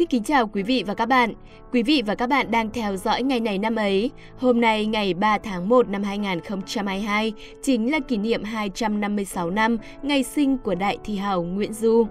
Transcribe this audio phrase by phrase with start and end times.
[0.00, 1.34] Xin kính chào quý vị và các bạn.
[1.72, 4.10] Quý vị và các bạn đang theo dõi ngày này năm ấy.
[4.38, 10.22] Hôm nay ngày 3 tháng 1 năm 2022 chính là kỷ niệm 256 năm ngày
[10.22, 12.06] sinh của đại thi hào Nguyễn Du.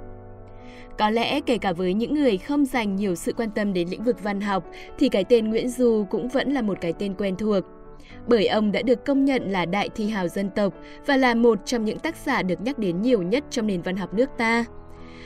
[0.97, 4.03] Có lẽ kể cả với những người không dành nhiều sự quan tâm đến lĩnh
[4.03, 4.63] vực văn học,
[4.99, 7.63] thì cái tên Nguyễn Du cũng vẫn là một cái tên quen thuộc.
[8.27, 10.73] Bởi ông đã được công nhận là đại thi hào dân tộc
[11.05, 13.97] và là một trong những tác giả được nhắc đến nhiều nhất trong nền văn
[13.97, 14.65] học nước ta.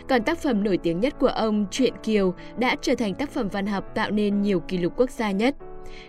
[0.09, 3.49] Còn tác phẩm nổi tiếng nhất của ông, Truyện Kiều, đã trở thành tác phẩm
[3.49, 5.55] văn học tạo nên nhiều kỷ lục quốc gia nhất.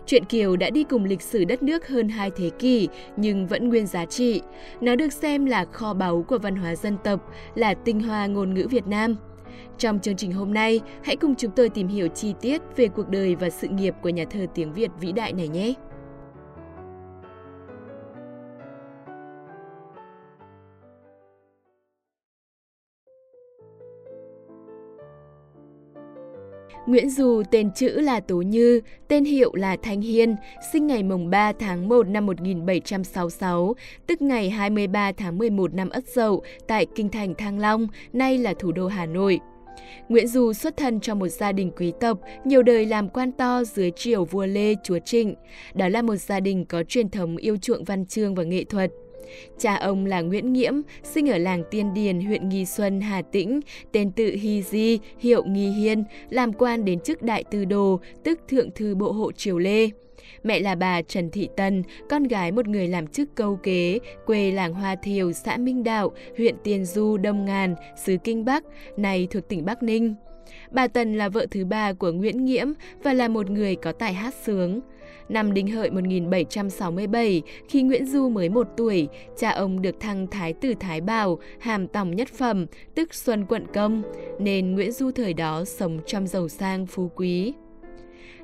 [0.06, 3.68] Truyện Kiều đã đi cùng lịch sử đất nước hơn hai thế kỷ nhưng vẫn
[3.68, 4.42] nguyên giá trị.
[4.80, 8.54] Nó được xem là kho báu của văn hóa dân tộc, là tinh hoa ngôn
[8.54, 9.16] ngữ Việt Nam.
[9.78, 13.08] Trong chương trình hôm nay, hãy cùng chúng tôi tìm hiểu chi tiết về cuộc
[13.08, 15.74] đời và sự nghiệp của nhà thơ tiếng Việt vĩ đại này nhé!
[26.86, 30.36] Nguyễn Du tên chữ là Tố Như, tên hiệu là Thanh Hiên,
[30.72, 33.74] sinh ngày mùng 3 tháng 1 năm 1766,
[34.06, 38.54] tức ngày 23 tháng 11 năm Ất Dậu tại kinh thành Thăng Long, nay là
[38.58, 39.40] thủ đô Hà Nội.
[40.08, 43.64] Nguyễn Du xuất thân trong một gia đình quý tộc, nhiều đời làm quan to
[43.64, 45.34] dưới triều vua Lê Chúa Trịnh.
[45.74, 48.90] Đó là một gia đình có truyền thống yêu chuộng văn chương và nghệ thuật.
[49.58, 53.60] Cha ông là Nguyễn Nghiễm, sinh ở làng Tiên Điền, huyện Nghi Xuân, Hà Tĩnh,
[53.92, 58.40] tên tự Hy Di, hiệu Nghi Hiên, làm quan đến chức đại tư đồ, tức
[58.48, 59.90] thượng thư bộ hộ triều Lê.
[60.42, 64.50] Mẹ là bà Trần Thị Tân, con gái một người làm chức câu kế, quê
[64.50, 68.64] làng Hoa Thiều, xã Minh Đạo, huyện Tiên Du, Đông Ngàn, xứ Kinh Bắc,
[68.96, 70.14] nay thuộc tỉnh Bắc Ninh.
[70.74, 72.68] Bà Tần là vợ thứ ba của Nguyễn Nghiễm
[73.02, 74.80] và là một người có tài hát sướng.
[75.28, 80.52] Năm Đinh Hợi 1767, khi Nguyễn Du mới một tuổi, cha ông được thăng Thái
[80.52, 84.02] tử Thái Bảo, hàm tòng nhất phẩm, tức Xuân Quận Công,
[84.38, 87.52] nên Nguyễn Du thời đó sống trong giàu sang phú quý.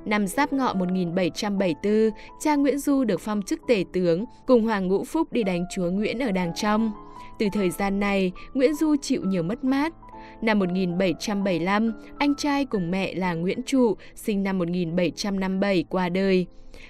[0.05, 2.09] Năm Giáp Ngọ 1774,
[2.39, 5.89] cha Nguyễn Du được phong chức tể tướng, cùng Hoàng Ngũ Phúc đi đánh chúa
[5.89, 6.91] Nguyễn ở Đàng Trong.
[7.39, 9.93] Từ thời gian này, Nguyễn Du chịu nhiều mất mát,
[10.41, 16.45] Năm 1775, anh trai cùng mẹ là Nguyễn Trụ, sinh năm 1757 qua đời.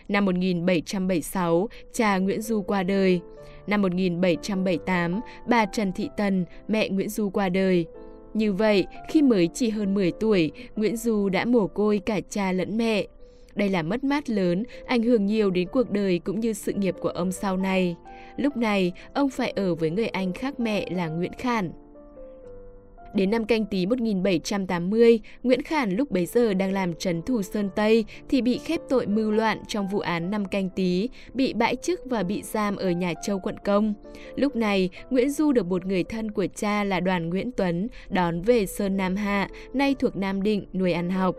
[0.10, 3.22] Năm 1776, cha Nguyễn Du qua đời.
[3.68, 7.86] Năm 1778, bà Trần Thị Tần, mẹ Nguyễn Du qua đời.
[8.34, 12.52] Như vậy, khi mới chỉ hơn 10 tuổi, Nguyễn Du đã mồ côi cả cha
[12.52, 13.06] lẫn mẹ.
[13.56, 16.96] Đây là mất mát lớn, ảnh hưởng nhiều đến cuộc đời cũng như sự nghiệp
[17.00, 17.96] của ông sau này.
[18.38, 21.72] Lúc này, ông phải ở với người anh khác mẹ là Nguyễn Khản.
[23.14, 27.70] Đến năm canh tí 1780, Nguyễn Khản lúc bấy giờ đang làm trấn thủ Sơn
[27.76, 31.76] Tây thì bị khép tội mưu loạn trong vụ án năm canh tí, bị bãi
[31.76, 33.94] chức và bị giam ở nhà Châu quận Công.
[34.36, 38.42] Lúc này, Nguyễn Du được một người thân của cha là đoàn Nguyễn Tuấn đón
[38.42, 41.36] về Sơn Nam Hạ, nay thuộc Nam Định, nuôi ăn học.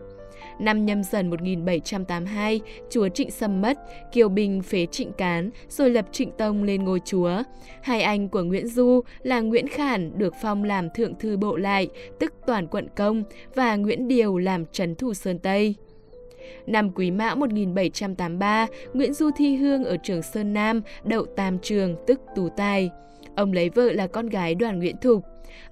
[0.62, 3.78] Năm nhâm dần 1782, chúa Trịnh Sâm mất,
[4.12, 7.42] Kiều Bình phế Trịnh Cán, rồi lập Trịnh Tông lên ngôi chúa.
[7.82, 11.88] Hai anh của Nguyễn Du là Nguyễn Khản được phong làm thượng thư bộ lại,
[12.18, 13.24] tức toàn quận công,
[13.54, 15.74] và Nguyễn Điều làm trấn thủ Sơn Tây.
[16.66, 21.96] Năm Quý Mão 1783, Nguyễn Du thi hương ở trường Sơn Nam, đậu tam trường
[22.06, 22.90] tức tú tài.
[23.36, 25.24] Ông lấy vợ là con gái đoàn Nguyễn Thục.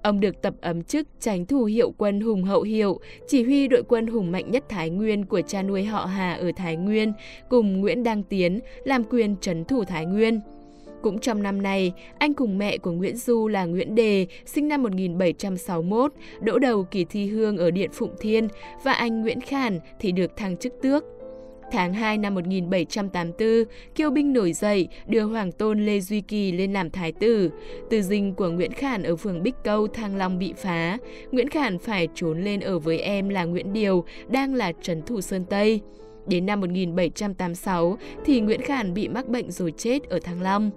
[0.02, 3.82] Ông được tập ấm chức tránh thủ hiệu quân Hùng Hậu Hiệu, chỉ huy đội
[3.88, 7.12] quân hùng mạnh nhất Thái Nguyên của cha nuôi họ Hà ở Thái Nguyên,
[7.48, 10.40] cùng Nguyễn Đăng Tiến làm quyền trấn thủ Thái Nguyên.
[11.02, 14.82] Cũng trong năm này, anh cùng mẹ của Nguyễn Du là Nguyễn Đề, sinh năm
[14.82, 18.48] 1761, đỗ đầu kỳ thi hương ở Điện Phụng Thiên
[18.84, 21.04] và anh Nguyễn Khản thì được thăng chức tước.
[21.72, 23.48] Tháng 2 năm 1784,
[23.94, 27.50] kiêu binh nổi dậy đưa Hoàng Tôn Lê Duy Kỳ lên làm thái tử.
[27.90, 30.98] Từ dinh của Nguyễn Khản ở phường Bích Câu, Thăng Long bị phá.
[31.32, 35.20] Nguyễn Khản phải trốn lên ở với em là Nguyễn Điều, đang là trấn thủ
[35.20, 35.80] Sơn Tây.
[36.26, 40.70] Đến năm 1786 thì Nguyễn Khản bị mắc bệnh rồi chết ở Thăng Long.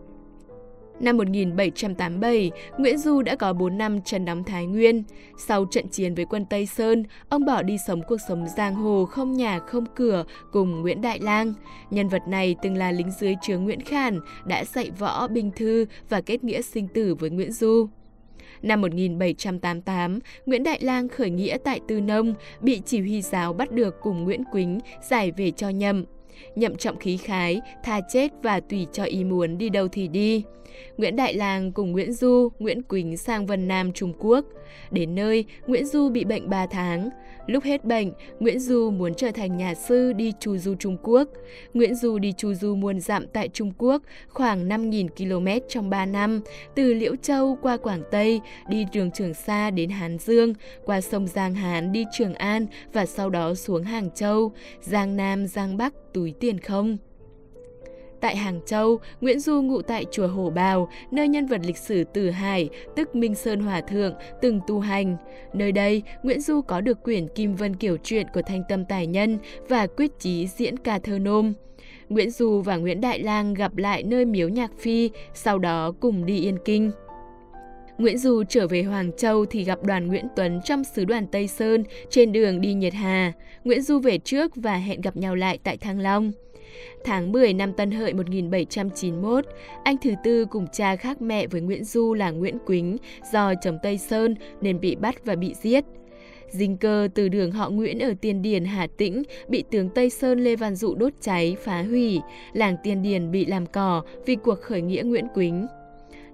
[1.00, 5.04] Năm 1787, Nguyễn Du đã có 4 năm trần đóng Thái Nguyên.
[5.38, 9.06] Sau trận chiến với quân Tây Sơn, ông bỏ đi sống cuộc sống giang hồ
[9.06, 11.54] không nhà không cửa cùng Nguyễn Đại Lang.
[11.92, 15.86] Nhân vật này từng là lính dưới trướng Nguyễn Khản, đã dạy võ, binh thư
[16.10, 17.88] và kết nghĩa sinh tử với Nguyễn Du.
[18.62, 23.72] Năm 1788, Nguyễn Đại Lang khởi nghĩa tại Tư Nông, bị chỉ huy giáo bắt
[23.72, 24.80] được cùng Nguyễn Quýnh
[25.10, 26.06] giải về cho nhầm
[26.56, 30.44] nhậm trọng khí khái, tha chết và tùy cho ý muốn đi đâu thì đi.
[30.98, 34.46] Nguyễn Đại Làng cùng Nguyễn Du, Nguyễn Quỳnh sang Vân Nam Trung Quốc.
[34.92, 37.10] Đến nơi, Nguyễn Du bị bệnh 3 tháng.
[37.48, 41.30] Lúc hết bệnh, Nguyễn Du muốn trở thành nhà sư đi chu du Trung Quốc.
[41.74, 46.06] Nguyễn Du đi chu du muôn dặm tại Trung Quốc, khoảng 5.000 km trong 3
[46.06, 46.42] năm,
[46.76, 50.54] từ Liễu Châu qua Quảng Tây, đi đường Trường Sa đến Hán Dương,
[50.86, 54.52] qua sông Giang Hán đi Trường An và sau đó xuống Hàng Châu,
[54.82, 56.98] Giang Nam, Giang Bắc, túi tiền không.
[58.22, 62.04] Tại Hàng Châu, Nguyễn Du ngụ tại chùa Hổ Bào, nơi nhân vật lịch sử
[62.14, 65.18] Từ Hải, tức Minh Sơn Hòa Thượng, từng tu hành.
[65.54, 69.08] Nơi đây, Nguyễn Du có được quyển Kim Vân Kiểu truyện của Thanh Tâm Tài
[69.08, 69.38] Nhân
[69.70, 71.54] và quyết chí diễn ca thơ nôm.
[72.10, 76.26] Nguyễn Du và Nguyễn Đại Lang gặp lại nơi miếu nhạc phi, sau đó cùng
[76.26, 76.92] đi Yên Kinh.
[77.98, 81.48] Nguyễn Du trở về Hoàng Châu thì gặp đoàn Nguyễn Tuấn trong sứ đoàn Tây
[81.48, 83.34] Sơn trên đường đi Nhiệt Hà.
[83.64, 86.32] Nguyễn Du về trước và hẹn gặp nhau lại tại Thăng Long.
[87.04, 89.46] Tháng 10 năm Tân Hợi 1791,
[89.84, 92.98] anh thứ tư cùng cha khác mẹ với Nguyễn Du là Nguyễn Quýnh
[93.34, 95.84] do chồng Tây Sơn nên bị bắt và bị giết.
[96.50, 100.44] Dinh cơ từ đường họ Nguyễn ở Tiên Điền, Hà Tĩnh bị tướng Tây Sơn
[100.44, 102.20] Lê Văn Dụ đốt cháy, phá hủy.
[102.54, 105.68] Làng Tiên Điền bị làm cỏ vì cuộc khởi nghĩa Nguyễn Quýnh.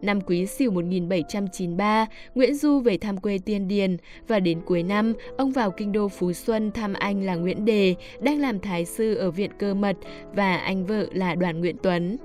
[0.01, 3.97] Năm Quý Sửu 1793, Nguyễn Du về thăm quê Tiên Điền
[4.27, 7.95] và đến cuối năm, ông vào kinh đô Phú Xuân thăm anh là Nguyễn Đề,
[8.21, 9.97] đang làm thái sư ở Viện Cơ Mật
[10.35, 12.17] và anh vợ là Đoàn Nguyễn Tuấn.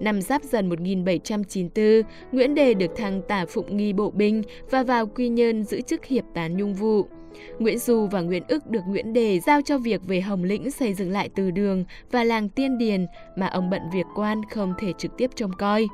[0.00, 5.06] Năm Giáp Dần 1794, Nguyễn Đề được thăng tả phụng nghi bộ binh và vào
[5.06, 7.06] Quy Nhơn giữ chức hiệp tán nhung vụ.
[7.58, 10.94] Nguyễn Du và Nguyễn ức được Nguyễn Đề giao cho việc về Hồng Lĩnh xây
[10.94, 13.06] dựng lại từ đường và làng Tiên Điền
[13.36, 15.86] mà ông bận việc quan không thể trực tiếp trông coi.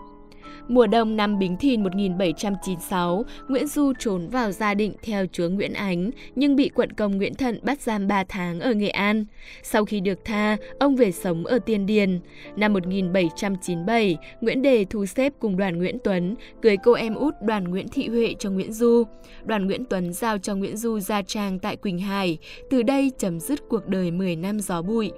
[0.69, 5.73] Mùa đông năm Bính Thìn 1796, Nguyễn Du trốn vào gia định theo chúa Nguyễn
[5.73, 9.25] Ánh, nhưng bị quận công Nguyễn Thận bắt giam 3 tháng ở Nghệ An.
[9.63, 12.21] Sau khi được tha, ông về sống ở Tiên Điền.
[12.57, 17.65] Năm 1797, Nguyễn Đề thu xếp cùng đoàn Nguyễn Tuấn, cưới cô em út đoàn
[17.65, 19.05] Nguyễn Thị Huệ cho Nguyễn Du.
[19.45, 22.39] Đoàn Nguyễn Tuấn giao cho Nguyễn Du gia trang tại Quỳnh Hải,
[22.71, 25.13] từ đây chấm dứt cuộc đời 10 năm gió bụi.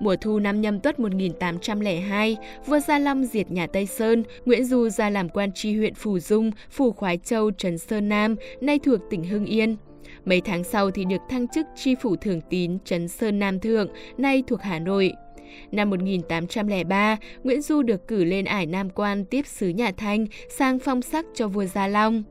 [0.00, 2.36] Mùa thu năm nhâm tuất 1802,
[2.66, 6.18] vua Gia Long diệt nhà Tây Sơn, Nguyễn Du ra làm quan tri huyện phù
[6.18, 9.76] Dung, phù Khoái Châu, Trấn Sơn Nam, nay thuộc tỉnh Hưng Yên.
[10.24, 13.88] Mấy tháng sau thì được thăng chức tri phủ thường tín Trấn Sơn Nam Thượng,
[14.18, 15.12] nay thuộc Hà Nội.
[15.72, 20.26] Năm 1803, Nguyễn Du được cử lên ải Nam Quan tiếp sứ nhà Thanh
[20.58, 22.22] sang phong sắc cho vua Gia Long.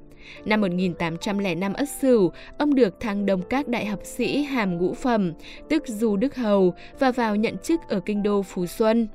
[0.45, 5.33] Năm 1805 Ất Sửu, ông được thăng đồng các đại học sĩ hàm ngũ phẩm,
[5.69, 9.07] tức Du Đức Hầu, và vào nhận chức ở kinh đô Phú Xuân.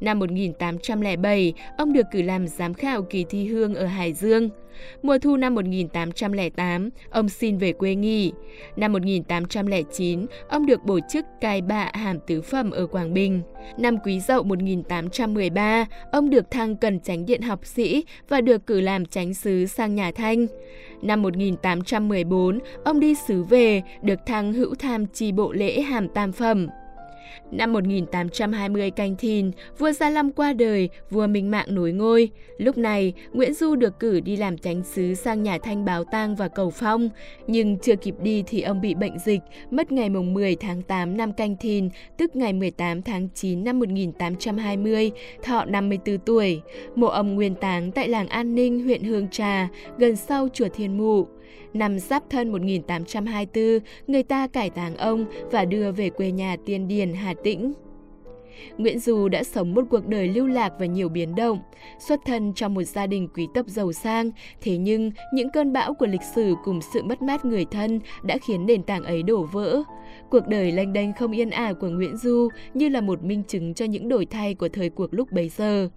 [0.00, 4.50] Năm 1807, ông được cử làm giám khảo kỳ thi hương ở Hải Dương.
[5.02, 8.32] Mùa thu năm 1808, ông xin về quê nghỉ.
[8.76, 13.42] Năm 1809, ông được bổ chức cai bạ hàm tứ phẩm ở Quảng Bình.
[13.78, 18.80] Năm Quý Dậu 1813, ông được thăng cần tránh điện học sĩ và được cử
[18.80, 20.46] làm tránh sứ sang nhà Thanh.
[21.02, 26.32] Năm 1814, ông đi sứ về, được thăng hữu tham tri bộ lễ hàm tam
[26.32, 26.66] phẩm.
[27.50, 32.30] Năm 1820 canh thìn, vua Gia Long qua đời, vua Minh Mạng nối ngôi.
[32.58, 36.36] Lúc này, Nguyễn Du được cử đi làm chánh sứ sang nhà Thanh báo tang
[36.36, 37.08] và cầu phong.
[37.46, 39.40] Nhưng chưa kịp đi thì ông bị bệnh dịch,
[39.70, 45.10] mất ngày 10 tháng 8 năm canh thìn, tức ngày 18 tháng 9 năm 1820,
[45.42, 46.62] thọ 54 tuổi.
[46.94, 49.68] Mộ ông nguyên táng tại làng An Ninh, huyện Hương Trà,
[49.98, 51.26] gần sau chùa Thiên Mụ.
[51.74, 56.88] Năm Giáp Thân 1824, người ta cải táng ông và đưa về quê nhà Tiên
[56.88, 57.72] Điền, Hà Tĩnh.
[58.78, 61.58] Nguyễn Du đã sống một cuộc đời lưu lạc và nhiều biến động,
[61.98, 64.30] xuất thân trong một gia đình quý tộc giàu sang,
[64.60, 68.38] thế nhưng những cơn bão của lịch sử cùng sự mất mát người thân đã
[68.46, 69.82] khiến nền tảng ấy đổ vỡ.
[70.30, 73.74] Cuộc đời lanh đênh không yên ả của Nguyễn Du như là một minh chứng
[73.74, 75.88] cho những đổi thay của thời cuộc lúc bấy giờ.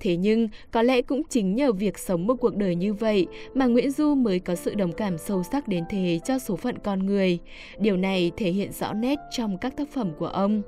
[0.00, 3.66] Thế nhưng, có lẽ cũng chính nhờ việc sống một cuộc đời như vậy mà
[3.66, 7.06] Nguyễn Du mới có sự đồng cảm sâu sắc đến thế cho số phận con
[7.06, 7.38] người.
[7.78, 10.62] Điều này thể hiện rõ nét trong các tác phẩm của ông.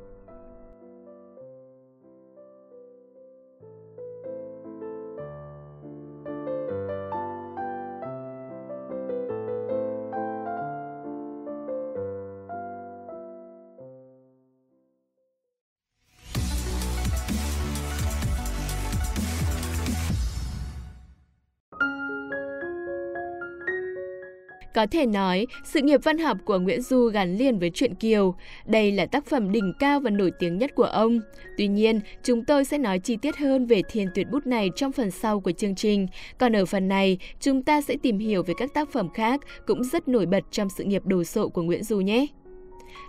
[24.76, 28.34] Có thể nói, sự nghiệp văn học của Nguyễn Du gắn liền với truyện Kiều.
[28.66, 31.20] Đây là tác phẩm đỉnh cao và nổi tiếng nhất của ông.
[31.56, 34.92] Tuy nhiên, chúng tôi sẽ nói chi tiết hơn về thiên tuyệt bút này trong
[34.92, 36.06] phần sau của chương trình.
[36.38, 39.84] Còn ở phần này, chúng ta sẽ tìm hiểu về các tác phẩm khác cũng
[39.84, 42.26] rất nổi bật trong sự nghiệp đồ sộ của Nguyễn Du nhé.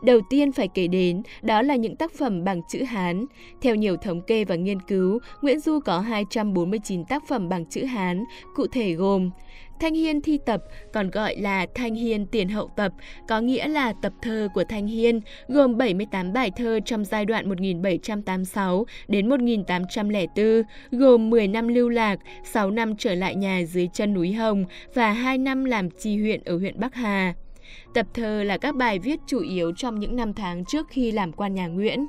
[0.01, 3.25] Đầu tiên phải kể đến đó là những tác phẩm bằng chữ Hán.
[3.61, 7.83] Theo nhiều thống kê và nghiên cứu, Nguyễn Du có 249 tác phẩm bằng chữ
[7.83, 8.23] Hán,
[8.55, 9.29] cụ thể gồm
[9.79, 12.91] Thanh Hiên thi tập, còn gọi là Thanh Hiên tiền hậu tập,
[13.27, 17.49] có nghĩa là tập thơ của Thanh Hiên, gồm 78 bài thơ trong giai đoạn
[17.49, 24.13] 1786 đến 1804, gồm 10 năm lưu lạc, 6 năm trở lại nhà dưới chân
[24.13, 27.33] núi Hồng và 2 năm làm tri huyện ở huyện Bắc Hà.
[27.93, 31.31] Tập thơ là các bài viết chủ yếu trong những năm tháng trước khi làm
[31.31, 32.07] quan nhà Nguyễn.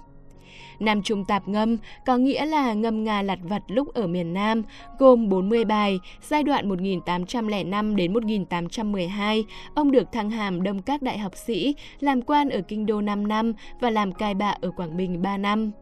[0.81, 4.63] Nam Trung Tạp Ngâm có nghĩa là ngâm nga lặt vặt lúc ở miền Nam,
[4.99, 9.45] gồm 40 bài, giai đoạn 1805 đến 1812.
[9.75, 13.29] Ông được thăng hàm đông các đại học sĩ, làm quan ở Kinh Đô 5
[13.29, 15.73] năm và làm cai bạ ở Quảng Bình 3 năm.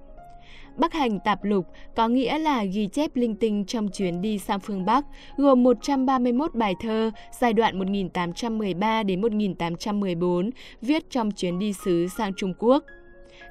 [0.77, 4.61] Bắc hành tạp lục có nghĩa là ghi chép linh tinh trong chuyến đi sang
[4.61, 5.05] phương Bắc,
[5.37, 7.11] gồm 131 bài thơ
[7.41, 10.51] giai đoạn 1813 đến 1814,
[10.83, 12.85] viết trong chuyến đi sứ sang Trung Quốc.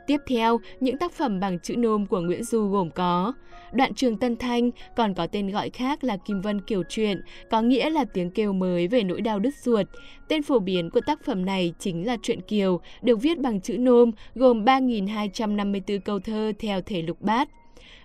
[0.08, 3.34] Tiếp theo, những tác phẩm bằng chữ nôm của Nguyễn Du gồm có
[3.74, 7.62] Đoạn trường Tân Thanh, còn có tên gọi khác là Kim Vân Kiều Truyện, có
[7.62, 9.88] nghĩa là tiếng kêu mới về nỗi đau đứt ruột.
[10.28, 13.78] Tên phổ biến của tác phẩm này chính là Truyện Kiều, được viết bằng chữ
[13.78, 17.50] nôm, gồm 3.254 câu thơ theo thể lục bát.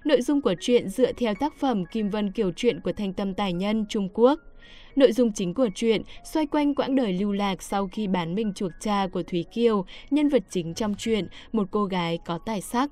[0.04, 3.34] Nội dung của truyện dựa theo tác phẩm Kim Vân Kiều Truyện của Thanh Tâm
[3.34, 4.40] Tài Nhân Trung Quốc.
[4.96, 8.52] Nội dung chính của truyện xoay quanh quãng đời lưu lạc sau khi bán mình
[8.54, 12.60] chuộc cha của Thúy Kiều, nhân vật chính trong truyện, một cô gái có tài
[12.60, 12.90] sắc.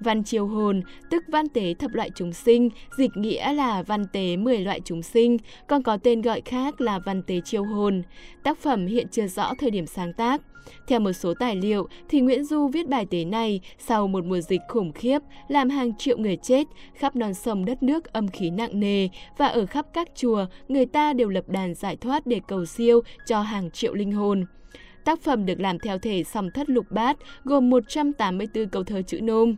[0.00, 4.36] Văn triều hồn, tức văn tế thập loại chúng sinh, dịch nghĩa là văn tế
[4.36, 5.36] 10 loại chúng sinh,
[5.66, 8.02] còn có tên gọi khác là văn tế triều hồn.
[8.42, 10.42] Tác phẩm hiện chưa rõ thời điểm sáng tác.
[10.86, 14.40] Theo một số tài liệu, thì Nguyễn Du viết bài tế này sau một mùa
[14.40, 18.50] dịch khủng khiếp, làm hàng triệu người chết, khắp non sông đất nước âm khí
[18.50, 22.40] nặng nề và ở khắp các chùa, người ta đều lập đàn giải thoát để
[22.48, 24.44] cầu siêu cho hàng triệu linh hồn.
[25.04, 29.20] Tác phẩm được làm theo thể song thất lục bát, gồm 184 câu thơ chữ
[29.20, 29.56] nôm.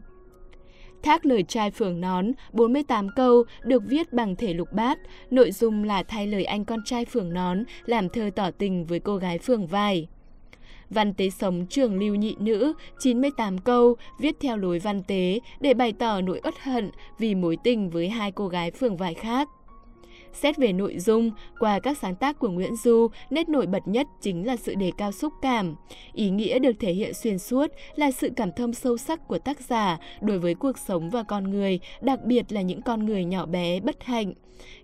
[1.02, 4.98] Thác lời trai phường nón, 48 câu, được viết bằng thể lục bát.
[5.30, 9.00] Nội dung là thay lời anh con trai phường nón, làm thơ tỏ tình với
[9.00, 10.08] cô gái phường vai.
[10.90, 15.74] Văn tế sống trường lưu nhị nữ, 98 câu, viết theo lối văn tế để
[15.74, 19.48] bày tỏ nỗi uất hận vì mối tình với hai cô gái phường vải khác.
[20.42, 24.06] Xét về nội dung, qua các sáng tác của Nguyễn Du, nét nổi bật nhất
[24.20, 25.74] chính là sự đề cao xúc cảm.
[26.12, 29.60] Ý nghĩa được thể hiện xuyên suốt là sự cảm thông sâu sắc của tác
[29.60, 33.46] giả đối với cuộc sống và con người, đặc biệt là những con người nhỏ
[33.46, 34.32] bé, bất hạnh.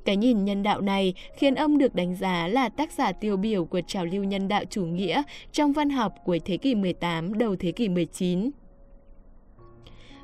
[0.05, 3.65] Cái nhìn nhân đạo này khiến ông được đánh giá là tác giả tiêu biểu
[3.65, 7.57] của trào lưu nhân đạo chủ nghĩa trong văn học cuối thế kỷ 18 đầu
[7.57, 8.51] thế kỷ 19.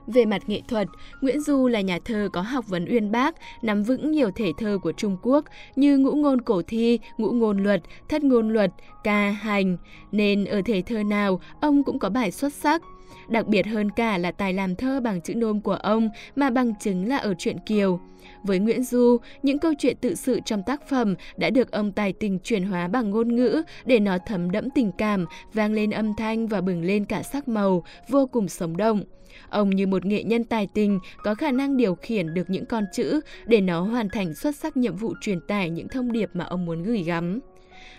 [0.06, 0.88] Về mặt nghệ thuật,
[1.20, 4.78] Nguyễn Du là nhà thơ có học vấn uyên bác, nắm vững nhiều thể thơ
[4.82, 5.44] của Trung Quốc
[5.76, 8.70] như ngũ ngôn cổ thi, ngũ ngôn luật, thất ngôn luật,
[9.04, 9.76] ca, hành,
[10.12, 12.82] nên ở thể thơ nào ông cũng có bài xuất sắc.
[13.28, 16.72] Đặc biệt hơn cả là tài làm thơ bằng chữ nôm của ông mà bằng
[16.80, 18.00] chứng là ở truyện Kiều.
[18.42, 22.12] Với Nguyễn Du, những câu chuyện tự sự trong tác phẩm đã được ông tài
[22.12, 26.14] tình chuyển hóa bằng ngôn ngữ để nó thấm đẫm tình cảm, vang lên âm
[26.14, 29.04] thanh và bừng lên cả sắc màu, vô cùng sống động.
[29.48, 32.84] Ông như một nghệ nhân tài tình có khả năng điều khiển được những con
[32.92, 36.44] chữ để nó hoàn thành xuất sắc nhiệm vụ truyền tải những thông điệp mà
[36.44, 37.40] ông muốn gửi gắm.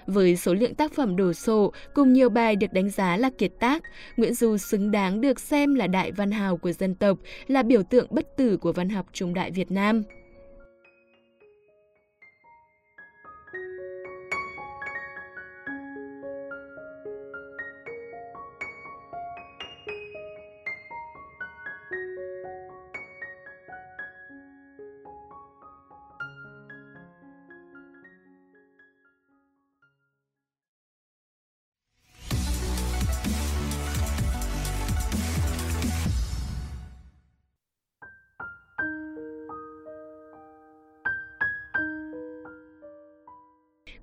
[0.07, 3.51] Với số lượng tác phẩm đồ sộ cùng nhiều bài được đánh giá là kiệt
[3.59, 3.83] tác,
[4.17, 7.83] Nguyễn Du xứng đáng được xem là đại văn hào của dân tộc, là biểu
[7.83, 10.03] tượng bất tử của văn học trung đại Việt Nam.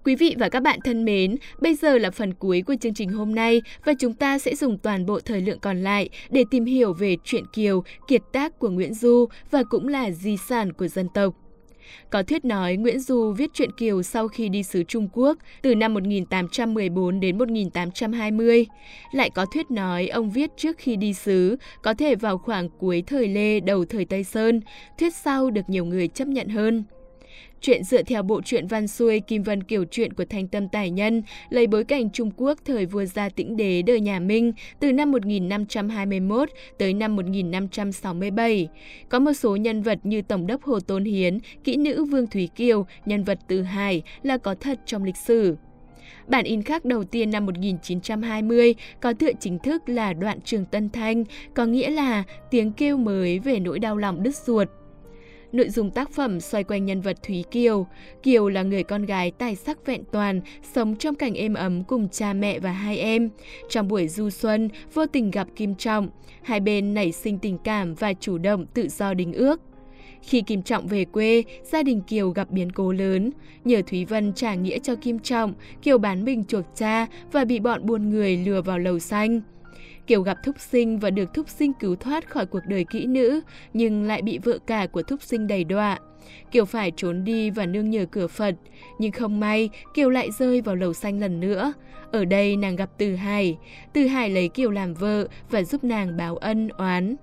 [0.08, 3.08] Quý vị và các bạn thân mến, bây giờ là phần cuối của chương trình
[3.08, 6.64] hôm nay và chúng ta sẽ dùng toàn bộ thời lượng còn lại để tìm
[6.64, 10.88] hiểu về truyện Kiều, kiệt tác của Nguyễn Du và cũng là di sản của
[10.88, 11.34] dân tộc.
[12.10, 15.74] Có thuyết nói Nguyễn Du viết truyện Kiều sau khi đi sứ Trung Quốc từ
[15.74, 18.66] năm 1814 đến 1820.
[19.12, 23.02] Lại có thuyết nói ông viết trước khi đi sứ, có thể vào khoảng cuối
[23.06, 24.60] thời Lê đầu thời Tây Sơn,
[24.98, 26.84] thuyết sau được nhiều người chấp nhận hơn.
[27.60, 30.90] Chuyện dựa theo bộ truyện văn xuôi Kim Vân Kiều truyện của Thanh Tâm Tài
[30.90, 34.92] Nhân, lấy bối cảnh Trung Quốc thời vua gia tĩnh đế đời nhà Minh từ
[34.92, 36.48] năm 1521
[36.78, 38.68] tới năm 1567.
[39.08, 42.48] Có một số nhân vật như Tổng đốc Hồ Tôn Hiến, kỹ nữ Vương Thúy
[42.56, 45.56] Kiều, nhân vật Từ Hải là có thật trong lịch sử.
[46.26, 50.90] Bản in khắc đầu tiên năm 1920 có tựa chính thức là đoạn trường Tân
[50.90, 51.24] Thanh,
[51.54, 54.68] có nghĩa là tiếng kêu mới về nỗi đau lòng đứt ruột.
[55.52, 57.86] Nội dung tác phẩm xoay quanh nhân vật Thúy Kiều.
[58.22, 60.40] Kiều là người con gái tài sắc vẹn toàn,
[60.74, 63.30] sống trong cảnh êm ấm cùng cha mẹ và hai em.
[63.68, 66.08] Trong buổi du xuân, vô tình gặp Kim Trọng.
[66.42, 69.60] Hai bên nảy sinh tình cảm và chủ động tự do đính ước.
[70.22, 73.30] Khi Kim Trọng về quê, gia đình Kiều gặp biến cố lớn.
[73.64, 77.60] Nhờ Thúy Vân trả nghĩa cho Kim Trọng, Kiều bán mình chuộc cha và bị
[77.60, 79.40] bọn buôn người lừa vào lầu xanh.
[80.08, 83.40] Kiều gặp Thúc Sinh và được Thúc Sinh cứu thoát khỏi cuộc đời kỹ nữ,
[83.74, 85.98] nhưng lại bị vợ cả của Thúc Sinh đầy đọa.
[86.50, 88.54] Kiều phải trốn đi và nương nhờ cửa Phật,
[88.98, 91.72] nhưng không may Kiều lại rơi vào lầu xanh lần nữa.
[92.12, 93.58] Ở đây nàng gặp Từ Hải,
[93.92, 97.16] Từ Hải lấy Kiều làm vợ và giúp nàng báo ân oán.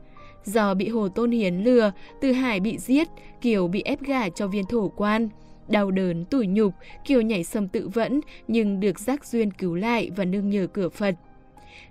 [0.44, 3.08] Do bị Hồ Tôn Hiến lừa, Từ Hải bị giết,
[3.42, 5.30] Kiều bị ép gả cho viên thổ quan.
[5.68, 6.74] Đau đớn, tủi nhục,
[7.06, 10.90] Kiều nhảy sông tự vẫn nhưng được giác duyên cứu lại và nương nhờ cửa
[10.90, 11.16] Phật.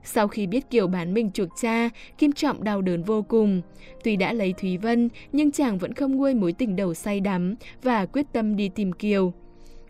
[0.05, 1.88] Sau khi biết Kiều bán mình chuộc cha,
[2.19, 3.62] Kim Trọng đau đớn vô cùng.
[4.05, 7.55] Tuy đã lấy Thúy Vân, nhưng chàng vẫn không nguôi mối tình đầu say đắm
[7.83, 9.33] và quyết tâm đi tìm Kiều.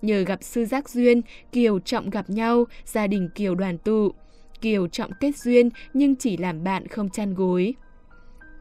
[0.03, 1.23] Nhờ gặp sư giác duyên,
[1.53, 4.13] Kiều Trọng gặp nhau, gia đình Kiều đoàn tụ.
[4.61, 7.75] Kiều Trọng kết duyên nhưng chỉ làm bạn không chăn gối.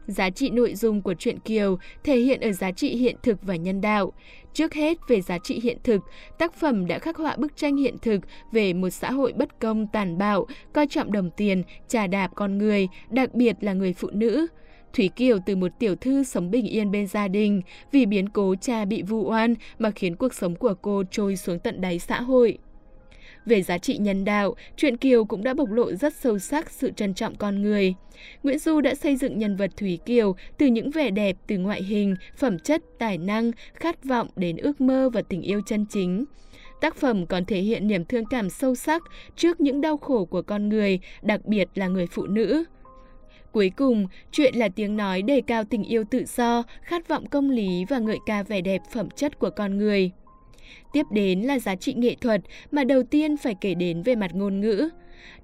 [0.06, 3.56] Giá trị nội dung của truyện Kiều thể hiện ở giá trị hiện thực và
[3.56, 4.12] nhân đạo.
[4.54, 6.00] Trước hết về giá trị hiện thực,
[6.38, 8.20] tác phẩm đã khắc họa bức tranh hiện thực
[8.52, 12.58] về một xã hội bất công tàn bạo, coi trọng đồng tiền, trà đạp con
[12.58, 14.46] người, đặc biệt là người phụ nữ.
[14.92, 18.54] Thủy Kiều từ một tiểu thư sống bình yên bên gia đình, vì biến cố
[18.60, 22.20] cha bị vu oan mà khiến cuộc sống của cô trôi xuống tận đáy xã
[22.20, 22.58] hội.
[23.46, 26.90] Về giá trị nhân đạo, truyện Kiều cũng đã bộc lộ rất sâu sắc sự
[26.96, 27.94] trân trọng con người.
[28.42, 31.82] Nguyễn Du đã xây dựng nhân vật Thủy Kiều từ những vẻ đẹp từ ngoại
[31.82, 36.24] hình, phẩm chất, tài năng, khát vọng đến ước mơ và tình yêu chân chính.
[36.80, 39.02] Tác phẩm còn thể hiện niềm thương cảm sâu sắc
[39.36, 42.64] trước những đau khổ của con người, đặc biệt là người phụ nữ.
[43.52, 47.50] Cuối cùng, chuyện là tiếng nói đề cao tình yêu tự do, khát vọng công
[47.50, 50.10] lý và ngợi ca vẻ đẹp phẩm chất của con người.
[50.92, 52.40] Tiếp đến là giá trị nghệ thuật
[52.70, 54.88] mà đầu tiên phải kể đến về mặt ngôn ngữ.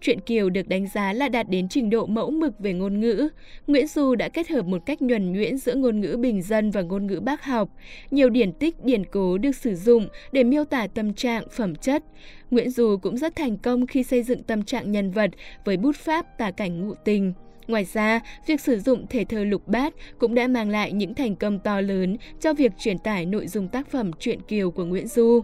[0.00, 3.28] Truyện Kiều được đánh giá là đạt đến trình độ mẫu mực về ngôn ngữ.
[3.66, 6.82] Nguyễn Du đã kết hợp một cách nhuần nhuyễn giữa ngôn ngữ bình dân và
[6.82, 7.68] ngôn ngữ bác học.
[8.10, 12.04] Nhiều điển tích, điển cố được sử dụng để miêu tả tâm trạng, phẩm chất.
[12.50, 15.30] Nguyễn Du cũng rất thành công khi xây dựng tâm trạng nhân vật
[15.64, 17.32] với bút pháp tả cảnh ngụ tình.
[17.70, 21.36] Ngoài ra, việc sử dụng thể thơ lục bát cũng đã mang lại những thành
[21.36, 25.06] công to lớn cho việc truyền tải nội dung tác phẩm truyện Kiều của Nguyễn
[25.06, 25.40] Du.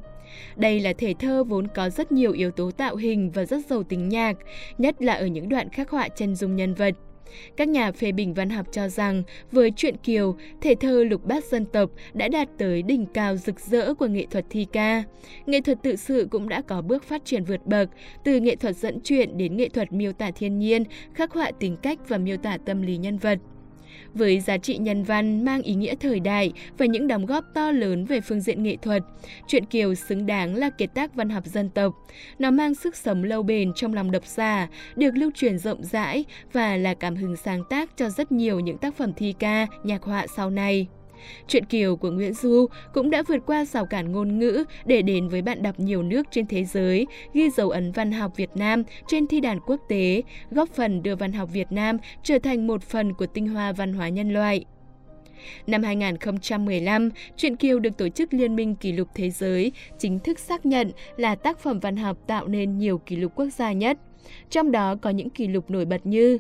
[0.57, 3.83] Đây là thể thơ vốn có rất nhiều yếu tố tạo hình và rất giàu
[3.83, 4.37] tính nhạc,
[4.79, 6.95] nhất là ở những đoạn khắc họa chân dung nhân vật.
[7.57, 11.45] Các nhà phê bình văn học cho rằng với truyện Kiều, thể thơ lục bát
[11.45, 15.03] dân tộc đã đạt tới đỉnh cao rực rỡ của nghệ thuật thi ca.
[15.47, 17.91] Nghệ thuật tự sự cũng đã có bước phát triển vượt bậc,
[18.25, 20.85] từ nghệ thuật dẫn truyện đến nghệ thuật miêu tả thiên nhiên,
[21.15, 23.39] khắc họa tính cách và miêu tả tâm lý nhân vật
[24.14, 27.70] với giá trị nhân văn mang ý nghĩa thời đại và những đóng góp to
[27.70, 29.03] lớn về phương diện nghệ thuật.
[29.49, 31.94] Truyện Kiều xứng đáng là kiệt tác văn học dân tộc.
[32.38, 36.25] Nó mang sức sống lâu bền trong lòng độc giả, được lưu truyền rộng rãi
[36.53, 40.03] và là cảm hứng sáng tác cho rất nhiều những tác phẩm thi ca, nhạc
[40.03, 40.87] họa sau này.
[41.48, 45.29] Chuyện Kiều của Nguyễn Du cũng đã vượt qua rào cản ngôn ngữ để đến
[45.29, 48.83] với bạn đọc nhiều nước trên thế giới, ghi dấu ấn văn học Việt Nam
[49.07, 52.83] trên thi đàn quốc tế, góp phần đưa văn học Việt Nam trở thành một
[52.83, 54.64] phần của tinh hoa văn hóa nhân loại.
[55.66, 60.38] Năm 2015, Truyện Kiều được Tổ chức Liên minh Kỷ lục Thế giới chính thức
[60.38, 63.98] xác nhận là tác phẩm văn học tạo nên nhiều kỷ lục quốc gia nhất.
[64.50, 66.38] Trong đó có những kỷ lục nổi bật như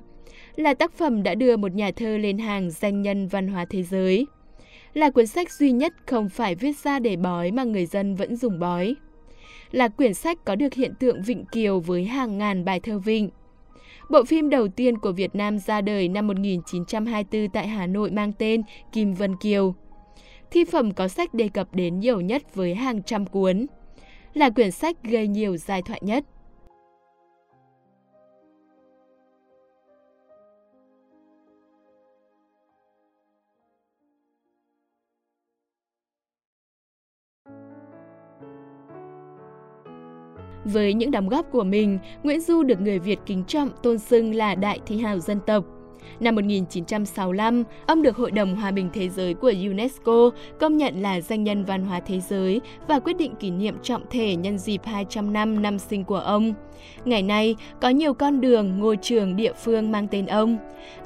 [0.56, 3.82] là tác phẩm đã đưa một nhà thơ lên hàng danh nhân văn hóa thế
[3.82, 4.26] giới,
[4.96, 8.36] là cuốn sách duy nhất không phải viết ra để bói mà người dân vẫn
[8.36, 8.96] dùng bói.
[9.70, 13.30] Là quyển sách có được hiện tượng vịnh kiều với hàng ngàn bài thơ vịnh.
[14.10, 18.32] Bộ phim đầu tiên của Việt Nam ra đời năm 1924 tại Hà Nội mang
[18.38, 19.74] tên Kim Vân Kiều.
[20.50, 23.66] Thi phẩm có sách đề cập đến nhiều nhất với hàng trăm cuốn.
[24.34, 26.24] Là quyển sách gây nhiều giai thoại nhất.
[40.72, 44.34] Với những đóng góp của mình, Nguyễn Du được người Việt kính trọng tôn xưng
[44.34, 45.64] là đại thi hào dân tộc.
[46.20, 51.20] Năm 1965, ông được Hội đồng Hòa bình Thế giới của UNESCO công nhận là
[51.20, 54.80] danh nhân văn hóa thế giới và quyết định kỷ niệm trọng thể nhân dịp
[54.84, 56.54] 200 năm năm sinh của ông.
[57.04, 60.58] Ngày nay, có nhiều con đường, ngôi trường địa phương mang tên ông.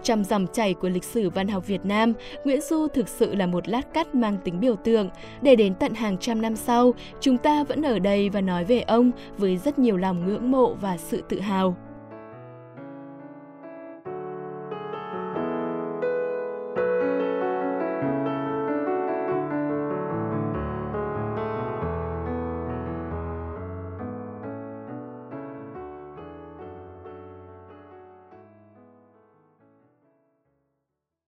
[0.02, 2.12] Trong dòng chảy của lịch sử văn học Việt Nam,
[2.44, 5.08] Nguyễn Du thực sự là một lát cắt mang tính biểu tượng,
[5.42, 8.80] để đến tận hàng trăm năm sau, chúng ta vẫn ở đây và nói về
[8.80, 11.76] ông với rất nhiều lòng ngưỡng mộ và sự tự hào.